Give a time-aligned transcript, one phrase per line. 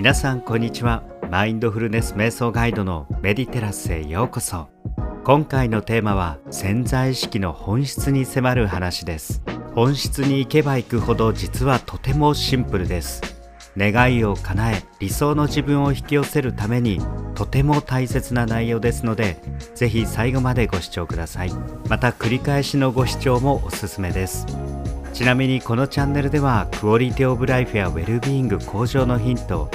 [0.00, 1.02] 皆さんこんにちは。
[1.30, 4.70] マインドフルネス瞑想ガイドのメディテラスへようこそ。
[5.24, 9.42] 今回のテーマは潜在意識の本質に迫る話です。
[9.74, 13.20] 本質に行けば行くほど実はとてもシンプルです。
[13.76, 16.98] 願いを叶え理想の自分を引き寄せるために
[17.34, 19.36] とても大切な内容ですので
[19.74, 21.52] ぜひ最後までご視聴ください。
[21.90, 24.46] また繰り返しのご視聴もおすすめです。
[25.12, 29.70] ちなみにこのチャンネルではクオリティオブライフやウェルビーイング向上のヒント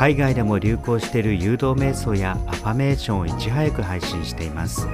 [0.00, 4.88] 海外でも流行している誘導瞑想やアファメーションをいち早く配信しています。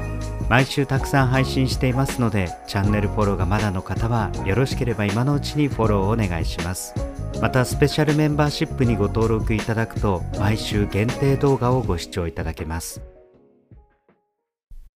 [0.48, 6.92] 毎週たくさん配信していますのでチャンネルフォローがまだの方はよろしければ今のうちにフォローをお願いします。
[7.40, 13.00] またスペシャルメンバーシップにご登録いただくと毎週限定動画をご視聴いただけます。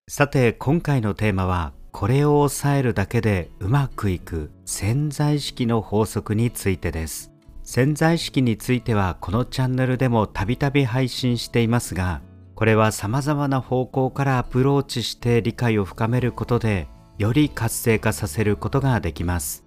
[0.08, 7.30] さて今回のテーマはこれを抑えるだけでうまくいく潜在意識の法則についてです。
[7.72, 12.20] 潜在意識についてはこのチャンネルでもたびたび配信していますが
[12.56, 19.62] これは様々な方向からアプローチして理解を深めることでより活性化させることができます。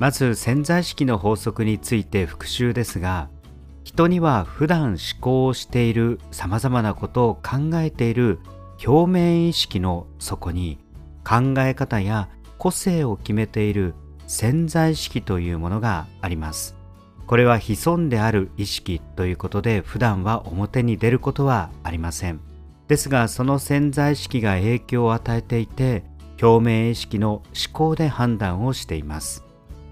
[0.00, 3.30] まず潜在意識の法則について復習ですが
[3.84, 8.40] 人には普段思考をしている様々なことを考えている
[8.84, 10.80] 表面意識の底に
[11.22, 13.94] 考え方や個性を決めている
[14.26, 16.74] 潜在意識というものがあります。
[17.26, 22.40] これは潜んである意識ということで普段は表に出ることはありません。
[22.86, 26.04] ですがその潜在意識が影響を与えていて
[26.40, 29.44] 表面意識の思考で判断をしています。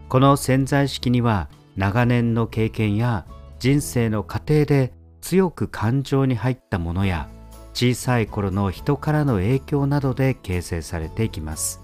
[0.09, 3.27] この潜在意識には長年の経験や
[3.59, 7.29] 人生の過程で強く感情に入ったものや
[7.73, 11.83] 小さい頃の人からの影響などで形成されていきます。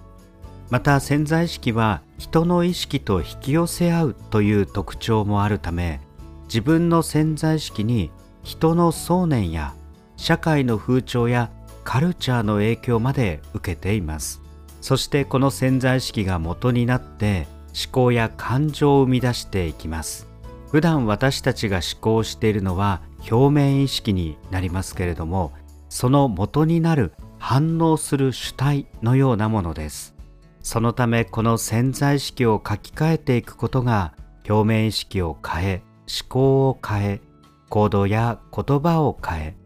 [0.68, 6.02] また潜在意識は人の意識と引き寄せ合うという特徴もあるため
[6.44, 8.10] 自分の潜在意識に
[8.42, 9.74] 人の想念や
[10.18, 11.50] 社会の風潮や
[11.82, 14.42] カルチャーの影響まで受けています。
[14.82, 20.28] そしてこの潜在意識が元になって思考や感情を生み出していきます。
[20.70, 23.00] 普段私たちが思考しているのは
[23.30, 25.52] 表面意識になりますけれども
[25.88, 30.19] その元になる反応する主体のようなものです。
[30.62, 34.14] そのためこの潜在意識を書き換えていくことが
[34.48, 37.20] 表面意識を変え思考を変え
[37.68, 39.56] 行動や言葉を変え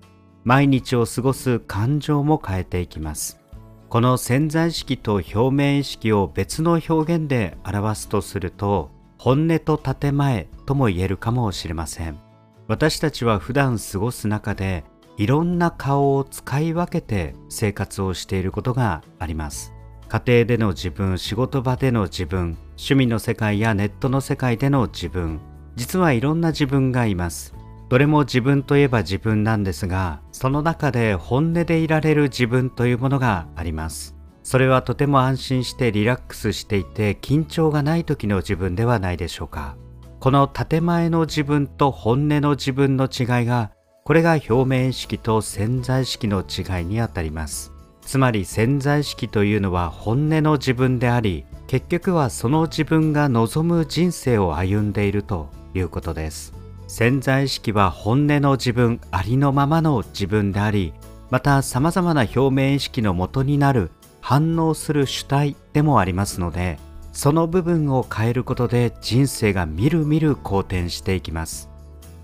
[0.45, 3.41] 毎日を過ごす感情も変えていきます。
[3.89, 12.19] この潜在意識と表面意識を別の表現で表すとすると本音と建前とも言えるかもしれません。
[12.67, 14.85] 私たちは普段過ごす中で
[15.17, 19.74] いろんな顔を使い分けて生活をしていることがあります。
[20.15, 25.41] 家庭での自分仕事場での自分趣味の世界やネットの世界での自分。
[25.75, 27.53] 実はいろんな自分がいます。
[27.89, 34.15] どれも自分といえば自分なんですがその中で本音でいられる自分というものがあります。
[34.45, 39.77] それはとても安心してリラックスしていて緊張がない時の自分ではないでしょうか。
[40.21, 43.73] この建前の自分と本音の自分の違いが
[44.05, 47.74] これが表面意識と潜在意識の違いにあたります。
[48.05, 56.53] つまり潜在意識というのは本音の自分であり結局はその自分が望む人生を歩んでいるということです。
[56.87, 60.93] 潜在意識は本音の自分ありのままの自分であり
[61.31, 63.91] また様々な表面意識の元になる
[64.21, 66.79] 反応する主体でもありますので
[67.13, 71.71] その部分を変えることで人生がみるみる好転していきます。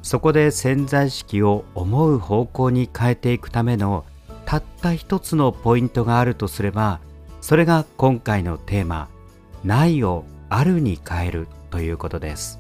[0.03, 4.05] そこで潜在意識を思う方向に変えていくための
[4.50, 6.99] たった一つのポイントがあるとすれば
[7.41, 9.09] それが今回のテーマ
[9.62, 12.59] 「ないをあるに変える」ということです。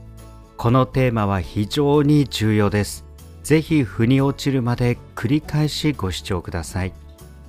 [0.56, 3.04] このテーマは非常に重要です。
[3.42, 6.92] ぜひ腑に落ちるまで繰り返しご視聴ください。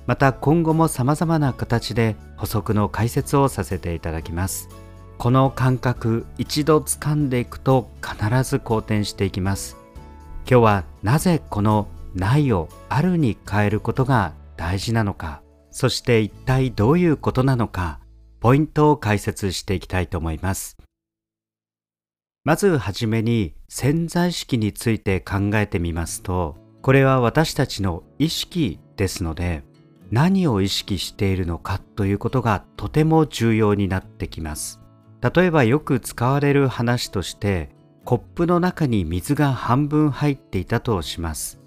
[0.08, 4.68] また今後も様々な形で補足の解説をさせていただきます。
[5.18, 9.76] この感覚一度掴んでいくと必ず好転していきます。
[10.50, 18.00] 今日はなぜこのないをあるに変えることが大事なのか、そして一体どういうことなのか、
[18.40, 20.76] ポイントを解説していきたいと思います。
[22.44, 29.62] まずはじめに潜在意識について考えてみますと、これは私たちの意識ですので、
[30.10, 34.80] 何を意識しているのかということがとても重要になってきます。
[35.34, 37.70] 例えばよく使われる話として、
[38.04, 41.61] コップの中に水が半分入っていたとします。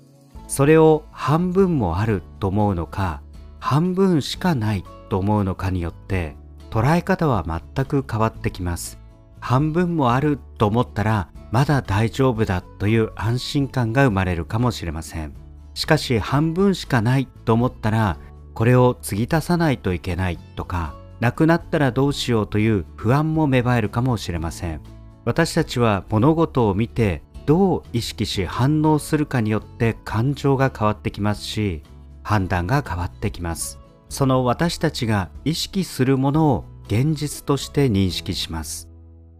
[0.47, 3.21] それを半分もあると思うのか
[3.59, 6.35] 半分しかないと思うのかによって
[6.69, 8.99] 捉え方は全く変わってきます。
[9.39, 15.33] 半分もあると思ったらまだ大丈夫だという安心感が生まれるかもしれません。
[15.73, 18.17] しかし半分しかないと思ったら
[18.53, 24.81] これを継ぎ足さないといけないとかなくなったらどうしようという不安も芽生えるかもしれません。
[25.25, 31.83] 私たちは物事を見てどう意識し反応するかによって感情が変わってきますし
[32.23, 33.79] 判断が変わってきます。
[34.09, 38.89] その私たちが意識するものを現実として認識します。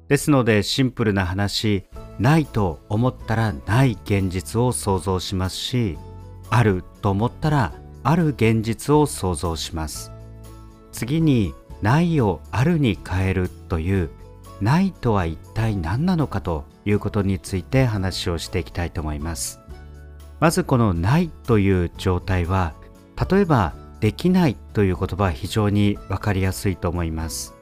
[0.08, 1.86] ですのでシンプルな話
[2.20, 5.98] ないと思ったらない現実を想像しますし
[6.52, 7.74] あると思ったら
[8.04, 10.12] ある現実を想像します。
[10.92, 14.10] 次にないをあるに変えるという
[14.62, 19.60] ないとは一体何なのかということについて話をしていきたいと思います。
[20.40, 22.74] まずこのないという状態は
[23.30, 27.54] 例えばできないという言葉は非常に分かりやすいと思います。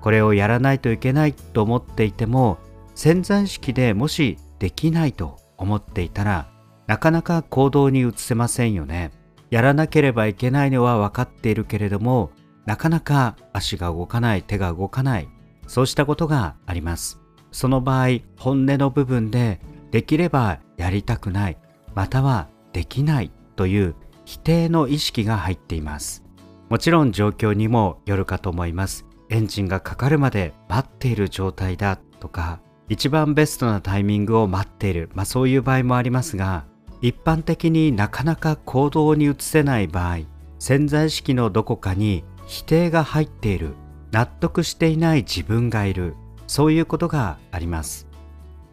[0.00, 2.58] これをやらないといけないと思っていても
[2.94, 6.48] 潜在意識でもしできないと思っていたら
[6.86, 9.10] なかなか行動に移せませんよね。
[9.50, 12.30] やらなければいけないのは分かっているけれども
[12.66, 15.28] なかなか足が動かない手が動かない
[15.66, 17.17] そうしたことがあります。
[17.50, 19.60] その場合本音の部分で
[19.90, 21.58] できればやりたくない
[21.94, 26.22] またはできないという否定の意識が入っています。
[26.68, 29.06] もちろん状況にもよるかと思います。
[29.30, 36.64] エンジンがかかるまで待っている状態だとか一番ベストなタイミングを待っている、まあ、そういう場合もありますが
[37.00, 40.20] 一般的になかなか行動に移せない場合
[40.58, 43.74] 潜在意識のどこかに否定が入っている
[44.10, 46.14] 納得していない自分がいる
[46.48, 48.08] そういうことがあります。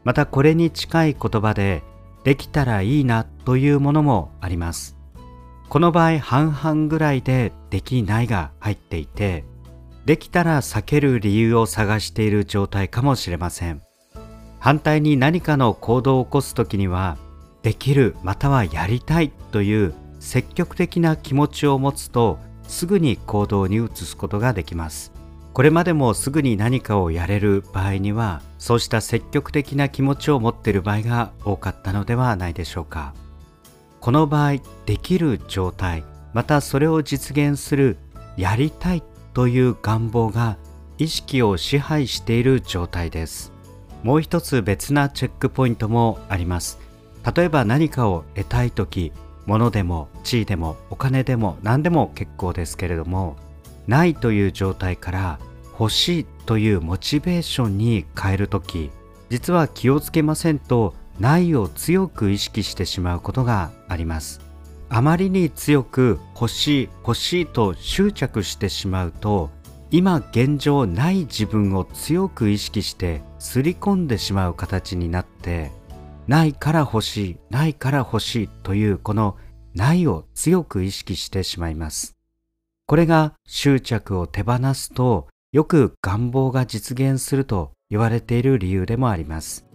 [0.04, 1.84] またこれに近い言葉で
[2.24, 4.98] できたらいいなというものもあります。
[5.70, 9.44] この場合半々ぐらいでできないが入っていて
[10.06, 13.82] できたら避ける理由を探している状態かもしれません。
[14.60, 17.18] 反対に何かの行動を起こす時には
[17.62, 25.15] できるまたはやりたいという積極的な気持ちを持つとすぐに行動に移すことができます。
[25.56, 33.14] これまでもすぐに何かをやれる場合にはそうした積極的な気持ちを持っている場合が多かったのではないでしょうか。
[34.02, 34.56] この場合
[34.86, 36.04] できる状態
[36.34, 37.96] またそれを実現する
[38.36, 39.04] やりたい
[39.34, 40.58] という願望が
[40.98, 43.54] 意識を支配している状態です。
[44.04, 46.80] もう一つ別なチェックポイントもあります。
[47.34, 49.14] 例えば何かを得たい時
[49.46, 53.38] 物でも地位でもお金でも何でも結構ですけれども
[53.88, 55.40] ないという状態から
[55.80, 58.92] 欲しいというモチベーションに変える時
[59.30, 64.42] 実は気をつけませんとないを強く意識してしまうことがあります。
[64.90, 69.50] あまりに強く欲しい欲しいと執着してしまうと
[69.92, 75.72] 今現状ない自分を強く意識してすり込んでしまう形になって
[76.28, 79.38] ないから欲しいないから欲しいというこの
[79.74, 82.15] ないを強く意識してしまいます。
[82.88, 89.66] これが執着を手放すとよく願望が実現すると言われている理由でもあります。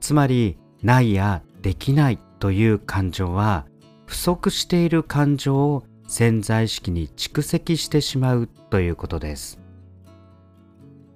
[0.00, 3.66] つまりないやできないという感情は
[4.04, 9.58] 不足している感情を潜在意識に蓄積してしまうということです。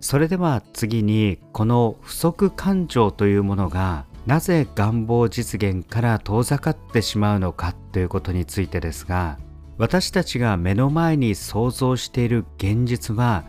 [0.00, 9.38] それでは次にこの不足感情というものがなぜ願望実現から遠ざかってしまうのかということについてですが
[9.78, 13.44] 私たちが目の前に想像している現実は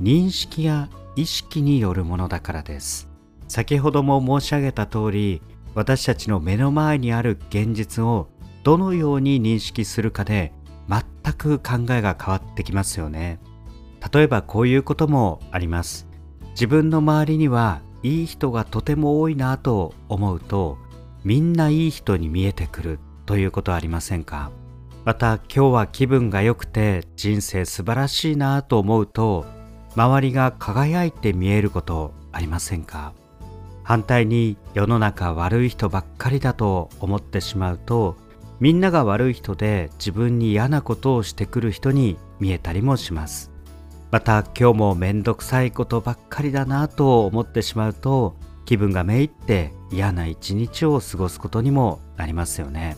[0.00, 3.08] 認識や意識によるものだからです。
[3.48, 5.42] 先ほども申し上げた通り
[5.74, 8.28] 私たちの目の前にある現実を
[8.62, 10.52] どのように認識するかで
[10.88, 13.40] 全く考えが変わってきますよね。
[14.12, 16.06] 例えばこういうこともあります。
[16.50, 20.76] 自分の周りにはいい人がとても多いなと思うと
[21.24, 24.50] みんないい人に見えてくるということはありませんか？
[25.04, 29.46] また今日は気分が良くて人生素晴らしいなと思うと
[29.96, 33.12] 周りが輝いて見えることありませんか？
[33.82, 38.16] 反対に世の中悪い人ばっかりだと思ってしまうと
[38.60, 43.50] みんなが悪い人で自分に嫌なことをしてくる人に見えたりもします。
[44.10, 52.96] また今日もめんどくさいことばっかりだなと思ってしまうと気分がめいって嫌な一日を過ごすことにもなりますよね。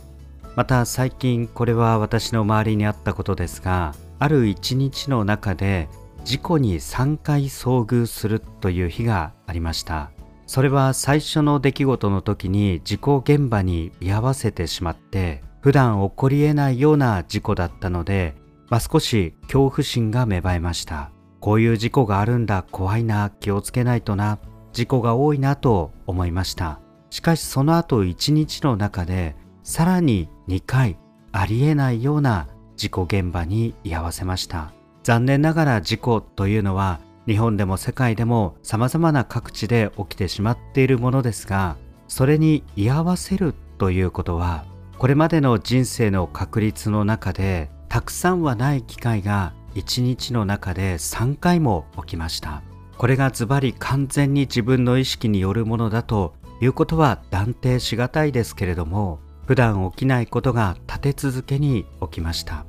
[0.56, 5.88] また最近これは私の周りにあったことですがある一日の中で
[6.25, 10.11] 事故に3回遭遇するという日がありました
[10.47, 18.35] それは最初の出来事の時に事故現場に居合わせてしまって普段起こり得ないような事故だったので、
[18.68, 21.12] まあ、少し恐怖心が芽生えました。
[21.38, 24.40] こういう事故があるんだ、怖いな、気をつけないとな、
[24.73, 26.80] 事故が多いなと思いました
[27.11, 30.96] しかしその後1日の中でさらに2回
[31.32, 34.72] ありえないような事故現場に居合わせました。
[35.02, 41.76] 残念ながら事故というのは日本でも世界でも様々な各地で起きてしまっているものですが
[42.08, 44.64] それに居合わせるということは
[44.99, 52.62] これまでの人生の確率の中でたくさんはない機会が1日の中で3回も起きました。
[52.99, 62.64] これがズバリ完全に自分の意識によるものだということは断定しがたいですけれども普段起きないことが立て続けに起きました。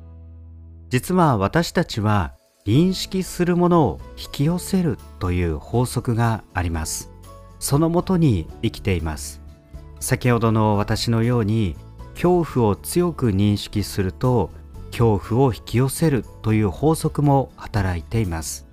[0.89, 2.34] 実は私たちは
[2.65, 7.12] 認識するものを引き寄せるという法則があります。
[7.60, 9.42] そのもとに生きています。
[10.00, 11.75] 先ほどの私のように
[12.13, 14.51] 恐怖を強く認識すると
[14.88, 18.68] 恐怖を引き寄せるという法則も働いています。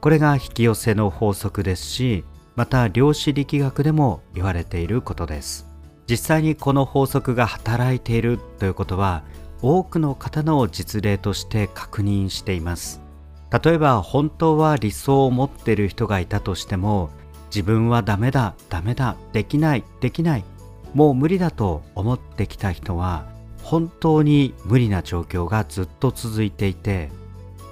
[0.00, 2.24] これが引き寄せの法則ですし
[2.56, 5.67] また量子力学でも言われていることです。
[6.08, 9.22] 実際にこの法則が働いているということは
[9.60, 13.00] 多くの方の実例として確認しています。
[13.50, 17.10] 例えば本当は理想を持っている人がいたとしても
[17.46, 20.44] 自分はダメだダメだできないできない
[20.94, 23.26] もう無理だと思ってきた人は
[23.62, 27.10] 本当に無理な状況がずっと続いていて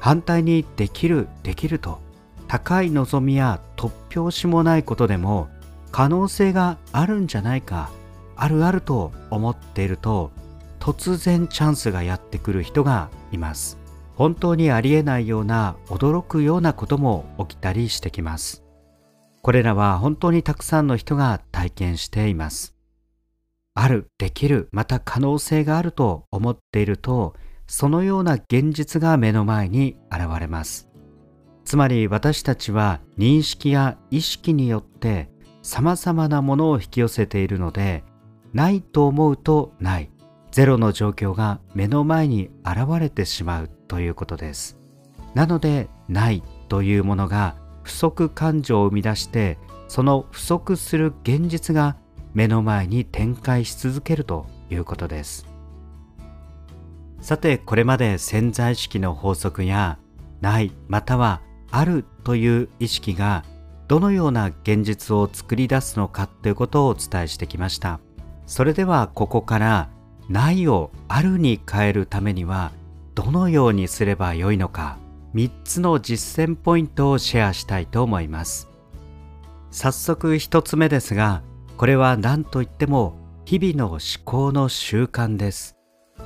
[0.00, 2.00] 反対にできるできると
[2.48, 5.48] 高い望みや突拍子もないことでも
[5.92, 7.90] 可能性があるんじゃないか
[8.36, 10.30] あるあると思っていると
[10.78, 13.78] 突然チャンスがやってくる人がいます。
[14.14, 18.62] 本当にありえないような驚くようなことも起きたりしてきます。
[19.42, 22.74] これらは本当にたくさんの人が体験しています。
[23.74, 27.34] あるできるまた可能性があると思っていると
[27.66, 30.88] そのような現実が目の前に現れます。
[31.64, 35.28] つまり私たちは認識や意識によって
[35.62, 38.04] 様々なものを引き寄せているので
[38.56, 40.08] ないと思うとない。
[40.50, 44.78] ゼロの状況が目の前に現れてしまうということです。
[45.34, 49.58] なのでないというものが不足感情を生み出して
[49.88, 51.98] その不足する現実が
[52.32, 55.46] 目の前に展開し続けるということです。
[57.20, 59.98] さてこれまで潜在意識の法則や
[60.40, 63.44] ないまたはあるという意識が
[63.86, 68.00] どのような現実を作り出すのかということをお伝えしてきました。
[68.46, 69.88] それではここから
[70.28, 72.72] ないをあるに変えるためには
[73.14, 74.98] どのようにすればよいのか
[75.34, 78.68] 3つの実践ポイントをシェアしたいと思います。
[79.70, 81.42] 早速1つ目ですが
[81.76, 85.76] これは何といっても日々の思考の習慣です。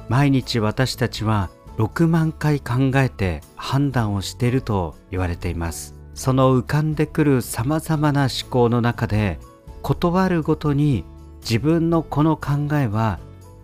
[0.08, 5.94] 毎日私たちは6万回考えて判断をしていると言われています。
[6.14, 9.38] その浮かんでくる様々な思考の中で
[9.82, 11.04] 断るごとに
[11.40, 13.18] 自分のこの考えは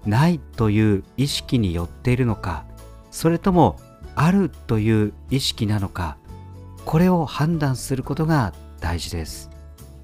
[0.04, 2.64] ないという意識によっているのか
[3.10, 3.78] それとも
[4.14, 6.16] あるという意識なのか
[6.84, 9.50] これを判断することが大事です。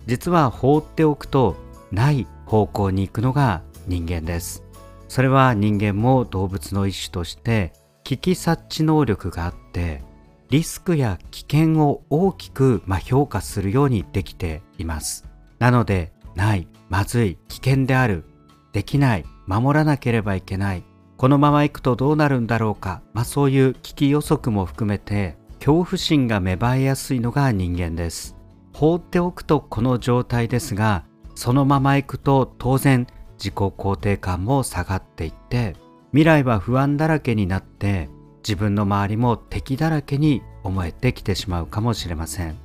[0.07, 1.57] 実は放っておくと
[1.93, 4.65] ない方向に行くのが人間です。
[5.09, 10.03] それは人間も動物の一種として危機察知能力があって
[10.51, 15.25] リスクや危険を大きく、ま評価するようにできています。
[15.59, 18.25] なのでないまずい危険である
[18.73, 20.85] できない守らなければいけない
[21.17, 28.37] このまま行くとどうなるんだろうか、まあ、そういう危機予測も含めて恐怖心が芽生えやすいのが人間です。
[28.75, 33.07] 放っておくとこの状態ですがそのまま行くと当然
[33.39, 35.77] 自己肯定感も下がっていって
[36.11, 38.09] 未来は不安だらけになって
[38.39, 42.57] 自分の周りも敵だらけに思えてきてしまうかもしれません。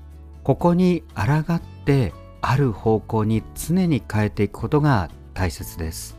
[0.43, 6.17] ここに抗ってある方向に常に変えていくことが大切です。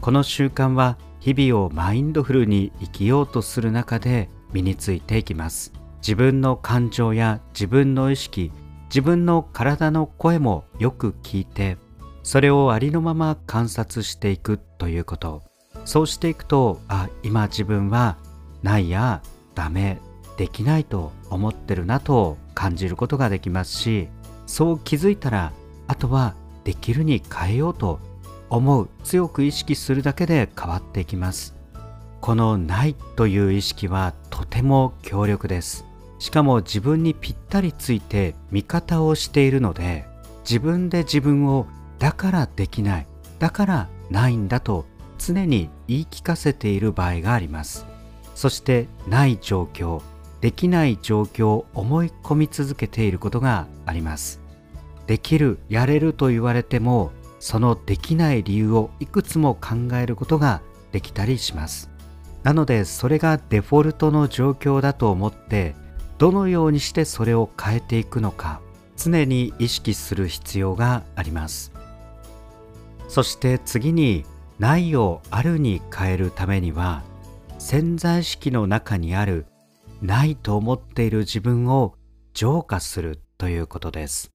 [0.00, 5.72] この習慣は日々をマインドフルに生きようとする中で身についていきます。
[5.98, 8.50] 自分の感情や自分の意識
[8.88, 11.78] 自分の体の声もよく聞いて
[12.24, 15.42] それをありのまま観察していくということ。
[15.84, 18.16] そうしていくとあ今自分は
[18.62, 19.22] ないや
[19.54, 19.98] ダメ
[20.36, 24.08] できないと思ってるなと感じることができますし
[24.52, 25.50] そう気づいたら
[25.88, 28.00] あとはできるに変えようと
[28.50, 31.54] 思う強く意識するだけで変わっていきます。
[32.20, 35.86] このないという意識はとても強力です。
[36.18, 40.04] しかも自分にぴったりついて味方をしているので
[40.44, 41.66] 自分で自分を
[41.98, 43.06] だからできない
[43.38, 44.84] だからないんだと
[45.16, 47.86] 常に言い聞かせている場合があります。
[48.34, 50.02] そしてない状況
[50.42, 54.41] できない状況を思い込み続けていることがあります。
[55.12, 61.90] できるやれると言われてもそのできない理由をいくつも考えることができたりします。
[62.42, 65.74] なのでそれがデフォルトの状況だと思って
[66.16, 68.62] どのようにしてそれを変えていくのか
[68.96, 71.72] 常に意識する必要があります。
[73.06, 74.24] そして次に
[74.58, 77.02] ないをあるに変えるためには
[77.58, 79.44] 潜在意識の中にある
[80.00, 81.96] ないと思っている自分を
[82.32, 84.31] 浄化するということです。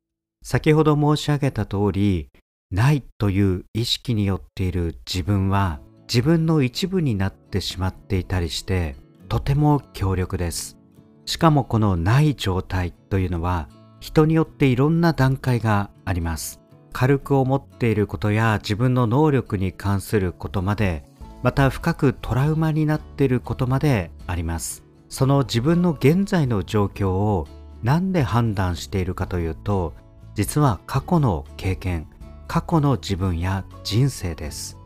[0.49, 2.29] 先ほど申し上げた通り
[2.71, 8.95] ないという意識によっている自分は自分の一部になってしまっていたりして
[9.27, 10.77] とても強力です。
[11.25, 13.67] しかもこのない状態というのは
[13.99, 16.61] 人によっていろんな段階があります。
[16.93, 21.03] 軽く思っていることや自分の能力に関することまで
[21.43, 24.85] また深くトラウマになっていることまであります。
[25.09, 27.49] その自分の現在の状況を
[27.83, 29.93] 何で判断しているかというと
[30.37, 32.07] 実は過去の経験
[32.47, 34.77] 過去の自分や人生です。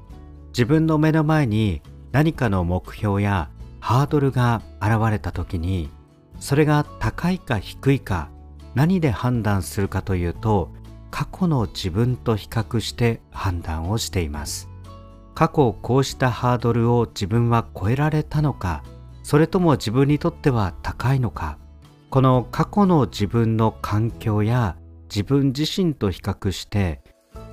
[0.53, 1.81] 自分の目の前に
[2.13, 3.49] 何かの目標や
[3.81, 5.89] ハードルが現れた時に
[6.39, 8.29] それが高いか低いか
[8.75, 10.71] 何で判断するかというと
[11.09, 14.69] 過去の自分と比較して判断をしています。
[15.35, 18.83] 過去こうしたハードルを自分は超えられたのか
[19.21, 21.57] それとも自分にとっては高いのか
[22.09, 24.77] この過去の自分の環境や
[25.13, 27.01] 自分自身と比較して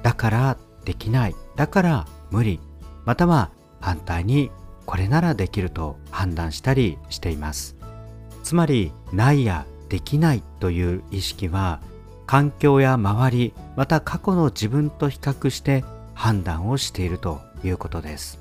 [0.02, 2.60] だからできないだから無理
[3.04, 3.50] または
[3.80, 4.50] 反対に
[4.86, 7.76] これならできると判断したりしています。
[8.42, 11.80] つまりないやできないという意識は
[12.26, 15.84] 環境や周りまた過去の自分と比較して
[16.14, 18.38] 判断をしているということです。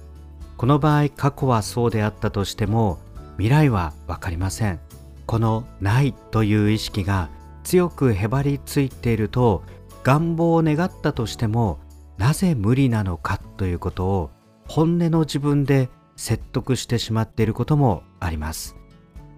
[0.56, 3.00] この場合過去はそうであったとしても
[3.38, 4.80] 未来は分かりません。
[5.26, 7.30] このないという意識が
[7.68, 9.62] 強くへばりついていると
[10.02, 11.80] 願望を願ったとしても
[12.18, 14.32] なぜ無理なのかということを
[14.70, 18.78] 本音の自分で説得してしまっていることもあります。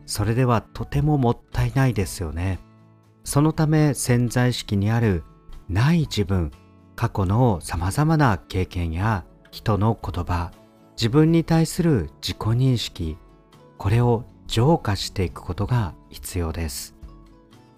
[0.06, 2.60] それではとてももったいないですよね。
[3.24, 5.24] そのため潜在意識にある
[5.68, 6.52] ない自分
[6.96, 10.52] 過去のさまざまな経験や人の言葉
[10.96, 13.18] 自分に対する自己認識
[13.80, 16.99] これを浄化していくことが必要です。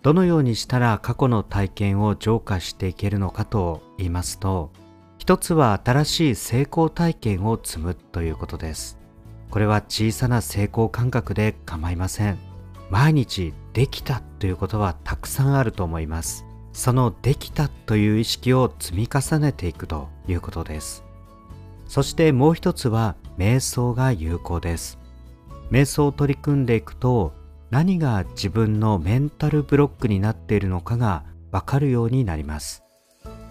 [0.02, 4.72] どのようにしたら過去の体験を浄化していけるのかと言いますと
[5.22, 8.98] 一つは新しい成功体験を積むということです。
[9.52, 12.40] これは小さな成功感覚で構いません。
[12.90, 16.44] 毎日できたということはたくさんあると思います。
[16.74, 21.04] そのできたという意識を積み重ねていくということです。
[21.86, 24.98] そしてもう一つは瞑想が有効です。
[25.70, 27.34] 瞑想を取り組んでいくと
[27.72, 32.84] 何が自分のメンタルブロックになっているのかがわかるようになります。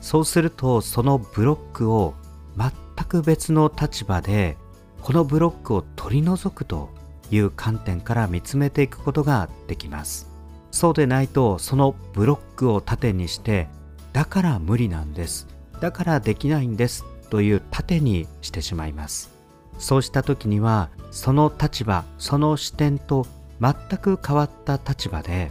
[0.02, 2.14] そうするとそのブロックを
[2.56, 2.70] 全
[3.06, 4.58] く別の立場で
[5.00, 6.90] このブロックを取り除くと
[7.30, 10.28] いう観点から見つめていくことができます。
[10.70, 13.68] そうでないとそのブロックを盾にして
[14.12, 15.48] だから無理なんです。
[15.80, 19.30] だからできないんですという盾にしてしまいます。
[19.78, 23.26] そうした時にはその立場その視点と
[23.60, 25.50] 全く変わった立場で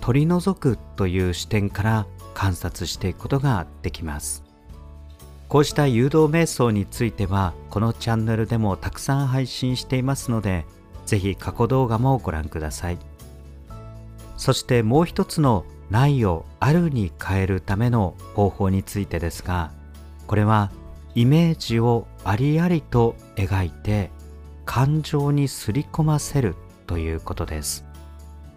[0.00, 4.44] 取り除くという視点から観察していくことができます。
[5.48, 10.66] こうした誘導瞑想についてはこのチャンネルでもたくさん配信していますので
[11.06, 12.98] ぜひ過去動画もご覧ください。
[14.36, 19.70] そしてもう一つのないをあるに変えるための方法についてですが
[20.26, 20.70] これは
[21.14, 24.10] イメージをありありと描いて
[24.64, 27.84] 感情にすり込ませるということです。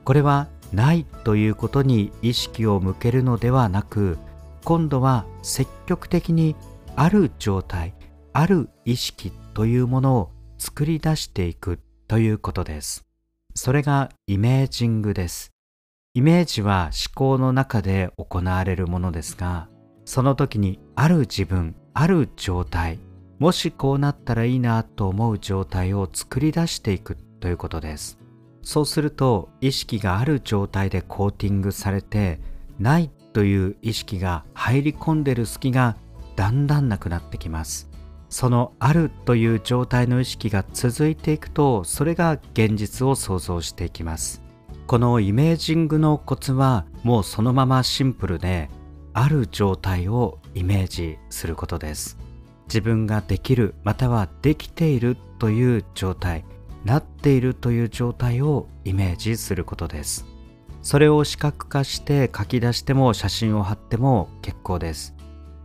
[0.03, 4.17] これはないということに意識を向けるのではなく
[4.63, 6.55] 今度は積極的に
[6.95, 7.93] ある状態
[8.33, 13.05] ある意識というものを作り出していくということです。
[13.55, 15.51] それがイメージングです。
[16.15, 19.69] イメージは思考の中で行われるものですが
[20.05, 22.99] その時にある自分ある状態
[23.37, 28.19] もしこうなったらいいなと思う状態を作り出していくということです。
[28.61, 32.39] そうすると意識がある状態でコーティングされて
[32.77, 35.97] ないという意識が入り込んでる隙が
[36.35, 37.89] だんだんなくなってきます。
[38.29, 44.41] そのあるという状態の意識が続いていくとそれが現実を想像していきます。
[44.85, 48.69] このイメージングのコツはもうそのままシンプルで
[49.13, 52.17] ある状態をイメージすることです。
[52.65, 56.45] 自分ができるまたはできているという状態。
[56.85, 60.25] なっているという状態をイメージすることです。
[60.81, 65.13] それを視覚化して書き出しても写真を貼っても結構です。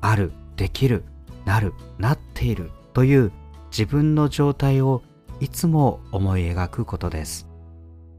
[0.01, 1.05] あるできる
[1.45, 3.33] なるなっているという
[3.71, 5.03] 自分の状態を
[5.41, 7.49] いつも思い描くことです。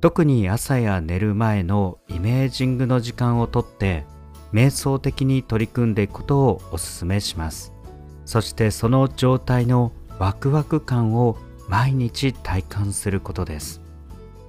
[0.01, 4.05] 特に朝や寝る前のイメージングの時間をとって
[4.53, 7.73] 瞑想的に取り組んでいくことをお勧めします。
[8.25, 13.81] そしてその状態のワクワク感を毎日体感することです。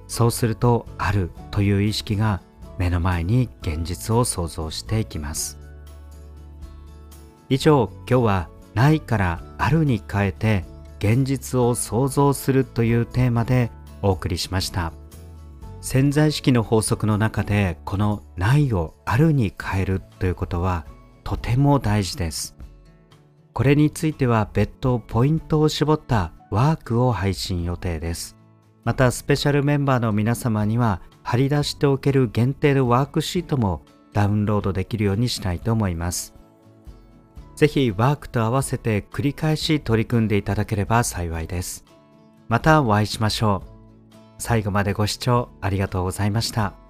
[0.07, 2.41] そうするとあるという意識が
[2.77, 5.57] 目の前に現実を想像していきます。
[7.49, 10.65] 以上今日はないからあるに変えて
[10.99, 14.93] 現実を想像するというテーマでお送りしました。
[15.81, 20.85] 潜在意識の法則の中でこのないをあるに変えるということは
[21.23, 22.55] とても大事です。
[23.53, 28.37] これについては別途ポイントを絞ったワークを配信予定です
[28.83, 33.81] またスペシャルメンバーの皆様には貼り出しておける限定のワークシートも
[34.13, 36.37] ダウンロードできるようにしたいと思います
[37.57, 41.85] ぜひワークと合わせて繰り返し取り組んでいただければ幸いです。
[42.47, 44.13] またお会いしましょう。
[44.37, 46.86] 最後までご視聴ありがとうございました。